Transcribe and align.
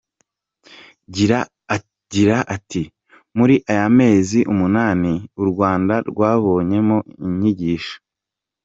Gira 2.13 2.37
ati 2.55 2.83
“Muri 3.37 3.55
aya 3.71 3.87
mezi 3.99 4.39
umunani, 4.53 5.13
u 5.41 5.43
Rwanda 5.51 5.95
rwabonyemo 6.09 6.97
inyigisho. 7.27 7.95